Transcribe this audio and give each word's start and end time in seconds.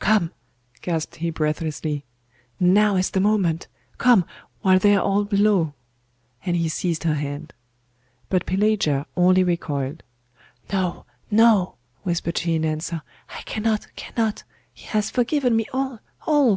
'Come!' 0.00 0.32
gasped 0.82 1.14
he 1.16 1.30
breathlessly. 1.30 2.04
'Now 2.60 2.96
is 2.96 3.08
the 3.08 3.20
moment! 3.20 3.68
Come, 3.96 4.26
while 4.60 4.78
they 4.78 4.94
are 4.94 5.00
all 5.02 5.24
below!' 5.24 5.72
and 6.44 6.54
he 6.54 6.68
seized 6.68 7.04
her 7.04 7.14
hand. 7.14 7.54
But 8.28 8.44
Pelagia 8.44 9.06
only 9.16 9.42
recoiled. 9.42 10.02
'No, 10.70 11.06
no,' 11.30 11.76
whispered 12.02 12.36
she 12.36 12.54
in 12.54 12.66
answer, 12.66 13.00
'I 13.30 13.40
cannot, 13.46 13.86
cannot 13.96 14.44
he 14.74 14.84
has 14.88 15.08
forgiven 15.08 15.56
me 15.56 15.64
all, 15.72 16.00
all! 16.26 16.56